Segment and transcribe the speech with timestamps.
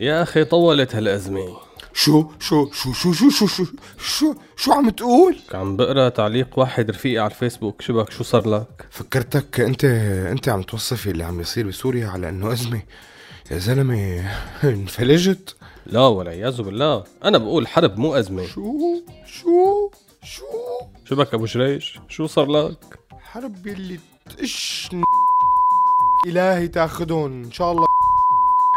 [0.00, 1.56] يا أخي طولت هالأزمة.
[1.94, 3.64] شو شو شو شو شو شو شو
[3.98, 7.82] شو شو عم تقول؟ عم بقرأ تعليق واحد رفيقي على الفيسبوك.
[7.82, 9.84] شبك شو صار لك؟ فكرتك أنت
[10.30, 12.82] أنت عم توصفي اللي عم يصير بسوريا على إنه أزمة.
[13.50, 14.30] يا زلمة
[14.64, 17.04] انفلجت؟ لا والعياذ بالله.
[17.24, 18.46] أنا بقول حرب مو أزمة.
[18.46, 19.90] شو شو؟
[20.34, 20.44] شو؟
[21.04, 24.00] شبك أبو شريش؟ شو صار لك؟ حرب اللي
[24.30, 24.88] تقش
[26.26, 27.86] إلهي تاخذهم إن شاء الله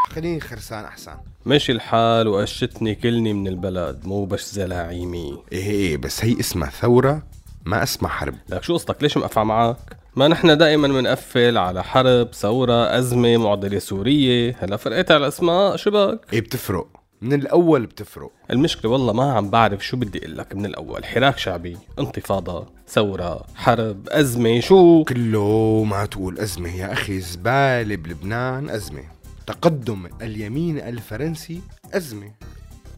[0.09, 1.17] خليني خرسان أحسن.
[1.45, 7.23] ماشي الحال وقشتني كلني من البلد مو بس زلاعيمي إيه إيه بس هي اسمها ثورة
[7.65, 8.35] ما اسمها حرب.
[8.49, 13.79] لك شو قصدك ليش مقفع معك؟ ما نحن دائما بنقفل على حرب ثورة أزمة معضلة
[13.79, 14.55] سورية.
[14.59, 16.87] هلا فرقت على الأسماء شبك؟ إيه بتفرق.
[17.21, 18.31] من الأول بتفرق.
[18.51, 21.05] المشكلة والله ما عم بعرف شو بدي أقول لك من الأول.
[21.05, 28.69] حراك شعبي انتفاضة ثورة حرب أزمة شو؟ كله ما تقول أزمة يا أخي زبالة بلبنان
[28.69, 29.03] أزمة.
[29.47, 31.61] تقدم اليمين الفرنسي
[31.93, 32.31] أزمة.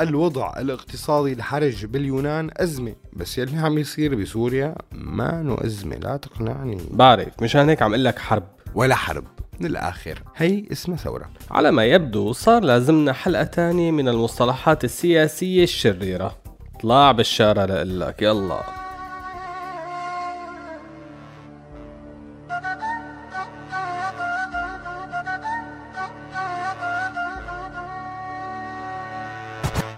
[0.02, 2.96] الوضع الاقتصادي الحرج باليونان أزمة.
[3.14, 6.78] بس يلي عم يصير بسوريا ما أزمة لا تقنعني.
[6.92, 8.48] بعرف مشان هيك عم لك حرب.
[8.76, 9.24] ولا حرب.
[9.62, 10.20] من الآخر.
[10.36, 11.30] هي اسمها ثورة.
[11.52, 16.38] على ما يبدو صار لازمنا حلقة تانية من المصطلحات السياسية الشريرة.
[16.84, 18.81] طلع بالشارع لقلك يلا.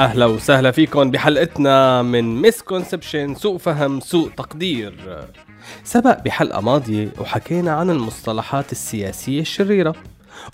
[0.00, 4.94] أهلا وسهلا فيكم بحلقتنا من misconception سوء فهم سوء تقدير.
[5.84, 9.94] سبق بحلقة ماضية وحكينا عن المصطلحات السياسية الشريرة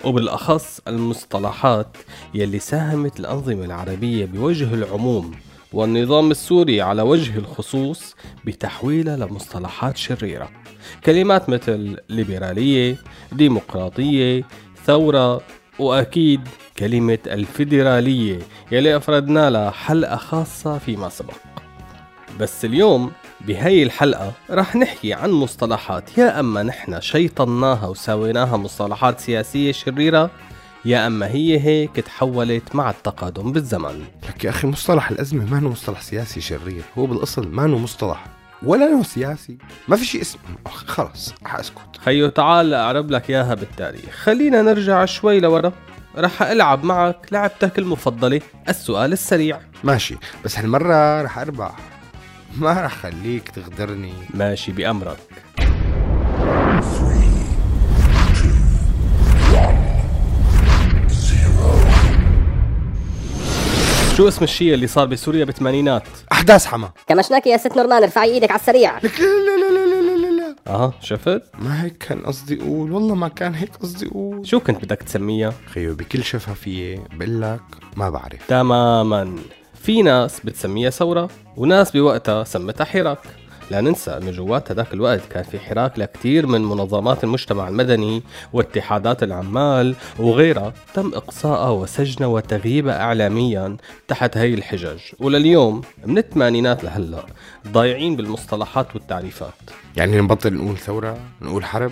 [0.03, 1.97] وبالأخص المصطلحات
[2.33, 5.31] يلي ساهمت الأنظمة العربية بوجه العموم
[5.73, 8.15] والنظام السوري على وجه الخصوص
[8.45, 10.49] بتحويلها لمصطلحات شريرة.
[11.05, 12.97] كلمات مثل ليبرالية
[13.31, 14.43] ديمقراطية
[14.85, 15.41] ثورة
[15.79, 16.41] وأكيد
[16.79, 18.39] كلمة الفيدرالية
[18.71, 21.33] يلي أفردنا لها حلقة خاصة فيما سبق.
[22.39, 23.11] بس اليوم
[23.41, 26.17] بهاي الحلقة رح نحكي عن مصطلحات.
[26.17, 30.29] يا أما نحن شيطناها وسويناها مصطلحات سياسية شريرة
[30.85, 34.05] يا أما هي هيك تحولت مع التقادم بالزمن.
[34.29, 36.81] لك يا أخي مصطلح الأزمة ما هو مصطلح سياسي شرير.
[36.97, 38.25] هو بالأصل ما هو مصطلح
[38.63, 39.57] ولا له سياسي.
[39.87, 40.41] ما في شيء اسمه.
[40.65, 41.97] خلص حأسكت.
[42.05, 44.09] خيو تعال أعرب لك إياها بالتاريخ.
[44.23, 45.71] خلينا نرجع شوي لورا.
[46.17, 48.41] رح ألعب معك لعبتك المفضلة.
[48.69, 49.59] السؤال السريع.
[49.83, 51.71] ماشي بس هالمرة رح أربح.
[52.57, 54.13] ما رح خليك تغدرني.
[54.33, 55.17] ماشي بأمرك.
[64.17, 66.91] شو اسم الشيء اللي صار بسوريا بالثمانينات؟ أحداث حما.
[67.07, 68.97] كمشناك يا ست نورمان ارفعي إيدك على السريع.
[68.97, 69.66] لك لا لا لا
[70.67, 70.93] أها.
[71.01, 72.91] شفت؟ ما هيك كان قصدي أقول.
[72.91, 74.47] والله ما كان هيك قصدي أقول.
[74.47, 77.61] شو كنت بدك تسميها؟ خيو بكل شفافية بقول لك
[77.95, 78.47] ما بعرف.
[78.47, 79.35] تماما.
[79.75, 83.19] في ناس بتسميها ثورة وناس بوقتها سمتها حراك.
[83.71, 88.23] لا ننسى انه جوات هذاك الوقت كان في حراك لكثير من منظمات المجتمع المدني
[88.53, 97.25] واتحادات العمال وغيرها تم اقصائها وسجنها وتغييبها اعلاميا تحت هي الحجج ولليوم من الثمانينات لهلأ
[97.67, 99.53] ضايعين بالمصطلحات والتعريفات.
[99.97, 101.91] يعني نبطل نقول ثورة نقول حرب؟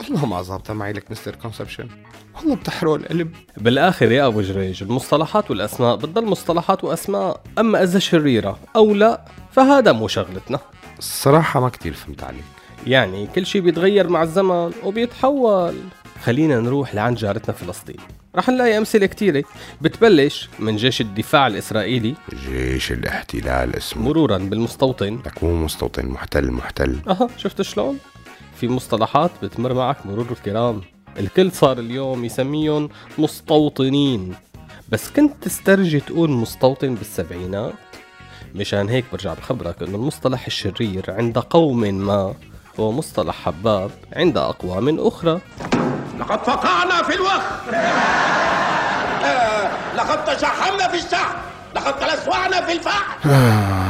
[0.00, 1.88] والله ما ظابطة معي لك مستر كونسبشن
[2.36, 3.34] والله بتحرق القلب.
[3.56, 9.92] بالآخر يا أبو جريج المصطلحات والأسماء بتضل مصطلحات وأسماء أما إذا شريرة أو لا فهذا
[9.92, 10.58] مو شغلتنا.
[10.98, 12.44] الصراحة ما كتير فهمت عليك.
[12.86, 15.74] يعني كل شيء بيتغير مع الزمن وبيتحول.
[16.22, 17.96] خلينا نروح لعند جارتنا فلسطين.
[18.36, 19.44] رح نلاقي أمثلة كتيرة.
[19.80, 22.14] بتبلش من جيش الدفاع الإسرائيلي.
[22.48, 25.20] جيش الاحتلال اسمه مرورا بالمستوطن.
[25.26, 26.98] لك مو مستوطن محتل محتل.
[27.08, 27.98] أها شفت شلون؟
[28.60, 30.80] في مصطلحات بتمر معك مرور الكرام.
[31.18, 32.88] الكل صار اليوم يسميهم
[33.18, 34.34] مستوطنين.
[34.88, 37.72] بس كنت تسترجي تقول مستوطن بالسبعينات؟
[38.56, 42.34] مشان هيك برجع بخبرك إنه المصطلح الشرير عند قوم ما
[42.80, 45.40] هو مصطلح حباب عند أقوام أخرى.
[46.18, 47.42] لقد فقعنا في الوخ
[49.96, 51.36] لقد تشحمنا في الشحن
[51.76, 53.85] لقد تلسوعنا في الفحم آه.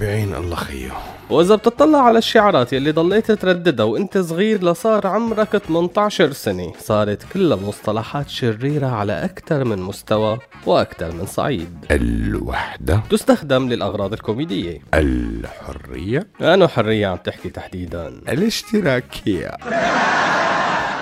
[0.00, 0.90] بعين الله خيو.
[1.30, 7.56] وإذا بتطلع على الشعارات يلي ضليت ترددها وإنت صغير لصار عمرك 18 سنة صارت كلها
[7.56, 11.84] مصطلحات شريرة على أكثر من مستوى وأكثر من صعيد.
[11.90, 13.00] الوحدة.
[13.10, 14.80] تستخدم للأغراض الكوميدية.
[14.94, 16.26] الحرية.
[16.40, 18.08] أنا حرية عم تحكي تحديدا.
[18.08, 19.50] الاشتراكية.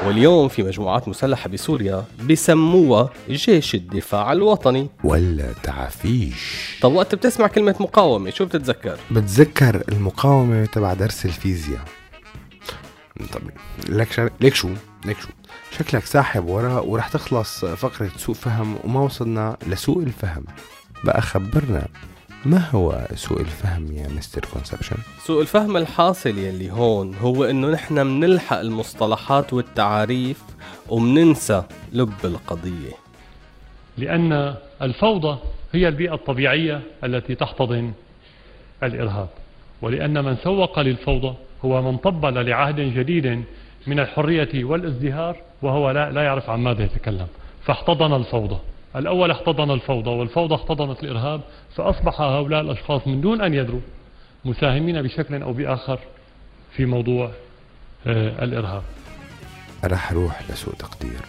[0.07, 4.89] واليوم في مجموعات مسلحة بسوريا بسموها جيش الدفاع الوطني.
[5.05, 6.77] ولا تعفيش.
[6.81, 11.85] طب وقت بتسمع كلمة مقاومة شو بتتذكر؟ بتذكر المقاومة تبع درس الفيزياء.
[13.33, 13.41] طب
[13.89, 14.31] لك شا...
[14.41, 14.69] ليك شو؟
[15.05, 15.29] ليك شو؟
[15.79, 20.45] شكلك ساحب وراء ورح تخلص فقرة سوء فهم وما وصلنا لسوء الفهم.
[21.05, 21.89] بقى خبرنا.
[22.45, 28.07] ما هو سوء الفهم يا مستر كونسبشن؟ سوء الفهم الحاصل يلي هون هو إنه نحن
[28.07, 30.43] منلحق المصطلحات والتعاريف
[30.89, 31.63] ومننسى
[31.93, 32.93] لب القضية.
[33.99, 35.39] لأن الفوضى
[35.73, 37.93] هي البيئة الطبيعية التي تحتضن
[38.83, 39.29] الإرهاب.
[39.83, 41.35] ولأن من سوق للفوضى
[41.65, 43.45] هو من طبل لعهد جديد
[43.87, 47.27] من الحرية والازدهار وهو لا, لا يعرف عن ماذا يتكلم.
[47.65, 48.59] فاحتضن الفوضى.
[48.97, 51.41] الأول احتضن الفوضى والفوضى احتضنت الإرهاب
[51.77, 53.81] فأصبح هؤلاء الأشخاص من دون أن يدروا
[54.45, 55.99] مساهمين بشكل أو بآخر
[56.77, 57.31] في موضوع
[58.07, 58.83] آه، الإرهاب.
[59.85, 61.21] رح أروح لسوء تقدير.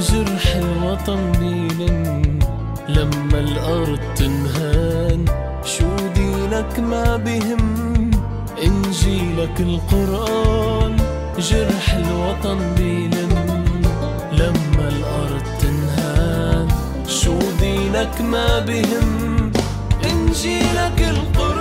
[0.00, 2.38] جرح الوطن بيلن
[2.88, 5.24] لما الأرض تنهان
[5.64, 7.75] شو دينك ما بهم؟
[8.96, 10.96] إنجيلك القرآن
[11.38, 13.64] جرح الوطن بيلن
[14.32, 16.68] لما الأرض تنهان
[17.08, 19.52] شو دينك ما بهم؟
[20.04, 21.55] إنجيلك القرآن.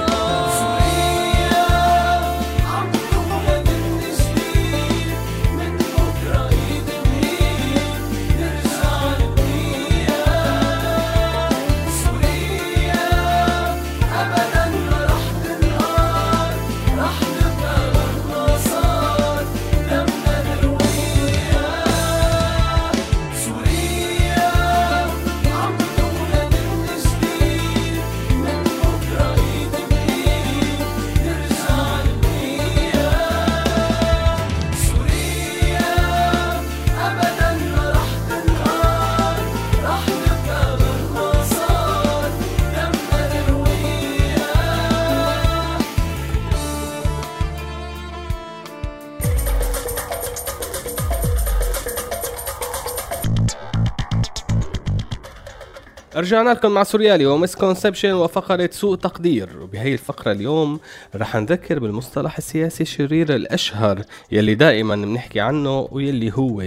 [56.16, 59.50] رجعنا لكم مع سوريالي و misconception وفقرة سوء تقدير.
[59.62, 60.80] وبهي الفقرة اليوم
[61.16, 64.02] رح نذكر بالمصطلح السياسي الشرير الأشهر
[64.32, 66.64] يلي دائما بنحكي عنه ويلي هو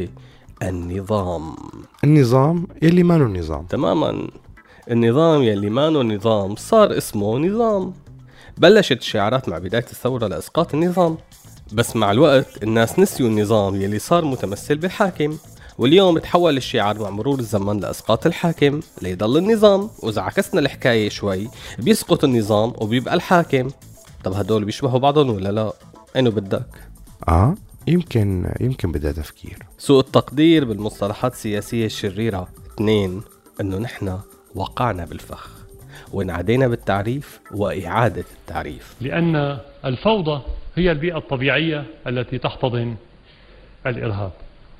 [0.63, 1.57] النظام.
[2.05, 3.67] النظام يلي ما نظام.
[3.67, 4.29] تماما.
[4.91, 6.57] النظام يلي مانو نظام.
[6.57, 7.93] صار اسمه نظام.
[8.59, 11.17] بلشت الشعارات مع بداية الثورة لإسقاط النظام.
[11.73, 15.39] بس مع الوقت الناس نسيوا النظام يلي صار متمثل بالحاكم.
[15.79, 21.49] واليوم تحول الشعار مع مرور الزمن لإسقاط الحاكم ليضل النظام وإذا عكسنا الحكاية شوي
[21.79, 23.69] بيسقط النظام وبيبقى الحاكم.
[24.25, 25.73] طب هدول بيشبهوا بعضهم ولا لا؟
[26.17, 26.67] أينو بدك؟
[27.29, 27.55] آه
[27.87, 29.59] يمكن يمكن بدها تفكير.
[29.79, 32.49] سوء التقدير بالمصطلحات السياسية الشريرة.
[32.75, 33.23] اثنين
[33.61, 34.19] إنه نحن
[34.55, 35.51] وقعنا بالفخ
[36.13, 38.95] وانعدينا بالتعريف وإعادة التعريف.
[39.01, 40.43] لأن الفوضى
[40.77, 42.97] هي البيئة الطبيعية التي تحتضن
[43.87, 44.33] الإرهاب.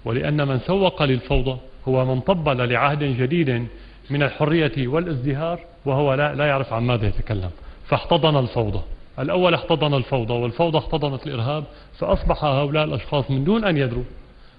[0.05, 3.67] ولأن من سوق للفوضى هو من طبل لعهد جديد
[4.11, 7.51] من الحرية والازدهار وهو لا, لا يعرف عن ماذا يتكلم.
[7.89, 8.81] فاحتضن الفوضى.
[9.19, 11.65] الأول احتضن الفوضى والفوضى احتضنت الإرهاب
[11.99, 14.05] فأصبح هؤلاء الأشخاص من دون أن يدروا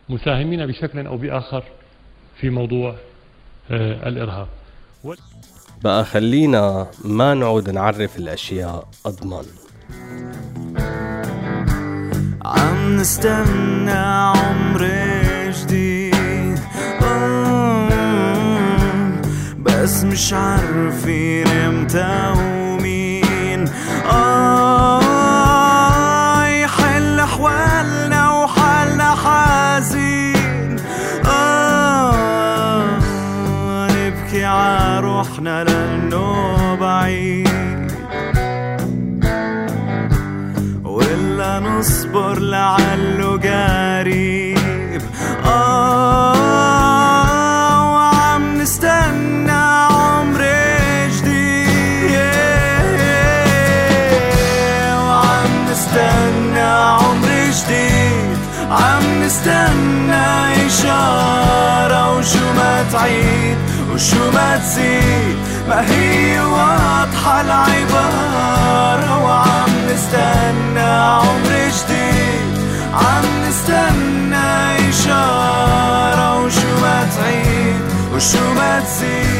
[0.09, 1.63] مساهمين بشكل أو بآخر
[2.39, 2.95] في موضوع
[3.71, 4.47] آه، الإرهاب.
[5.83, 9.43] بقى خلينا ما نعود نعرف الأشياء أضمن.
[12.45, 14.87] عم نستنى عمر
[19.89, 23.65] بس مش عارفين إمتى ومين.
[24.11, 25.01] آه
[26.45, 30.75] يحل أحوالنا وحالنا حزين.
[31.25, 32.97] آه
[33.87, 37.91] نبكي ع روحنا لأنه بعيد.
[40.83, 42.88] ولا نصبر لعله
[59.39, 63.57] عم نستنى إشارة وشو ما تعيد
[63.93, 65.37] وشو ما تزيد؟
[65.69, 72.57] ما هي واضحة العبارة وعم نستنى عمر جديد.
[72.93, 77.81] عم نستنى إشارة وشو ما تعيد
[78.15, 79.38] وشو ما تزيد.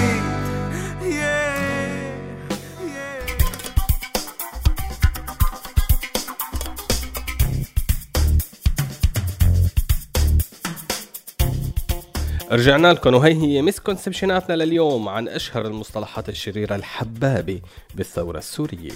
[12.52, 17.62] رجعنا لكم وهي هي مسكونسبشناتنا لليوم عن أشهر المصطلحات الشريرة الحبابة
[17.96, 18.92] بالثورة السورية.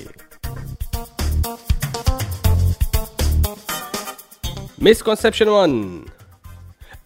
[4.80, 6.02] misconception 1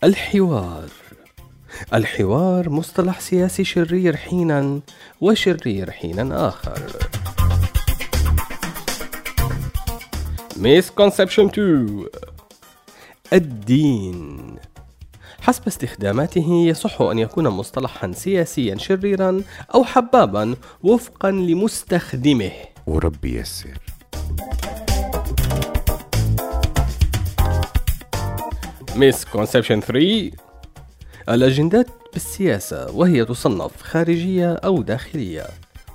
[0.03, 0.89] الحوار.
[1.93, 4.79] الحوار مصطلح سياسي شرير حينا
[5.21, 6.81] وشرير حينا آخر.
[10.57, 12.07] misconception 2
[13.33, 14.55] الدين.
[15.47, 19.41] حسب استخداماته يصح أن يكون مصطلحا سياسيا شريرا
[19.75, 22.51] أو حبابا وفقا لمستخدمه.
[22.87, 23.77] وربي يسر.
[28.95, 30.31] misconception 3
[31.29, 35.45] الأجندات بالسياسة وهي تصنف خارجية أو داخلية.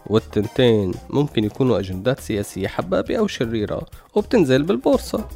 [0.06, 5.28] والتنتين ممكن يكونوا أجندات سياسية حبابة أو شريرة وبتنزل بالبورصة.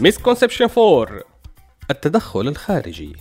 [0.00, 1.22] misconception 4
[1.90, 3.16] التدخل الخارجي.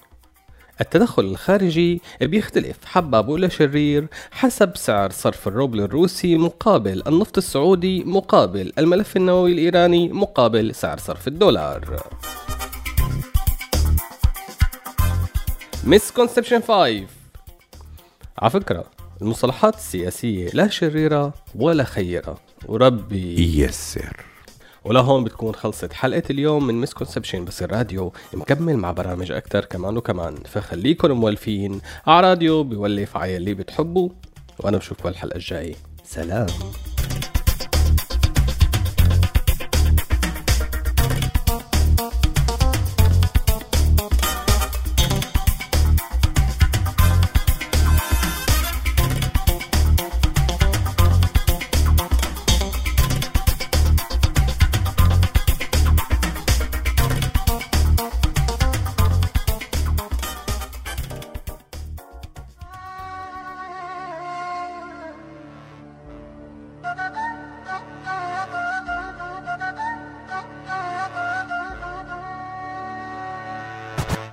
[0.81, 8.73] التدخل الخارجي بيختلف حباب ولا شرير حسب سعر صرف الروبل الروسي مقابل النفط السعودي مقابل
[8.77, 12.03] الملف النووي الإيراني مقابل سعر صرف الدولار.
[15.83, 17.07] misconception 5
[18.37, 18.83] على فكرة
[19.21, 22.39] المصطلحات السياسية لا شريرة ولا خيرة.
[22.65, 23.61] وربي.
[23.61, 24.36] يسر.
[24.87, 30.35] ولهون بتكون خلصت حلقة اليوم من misconception بس الراديو مكمل مع برامج أكتر كمان وكمان.
[30.35, 34.09] فخليكن مولفين على راديو بيولف عيال اللي بتحبوا
[34.59, 35.75] وأنا بشوفكم الحلقة الجاية.
[36.03, 36.47] سلام.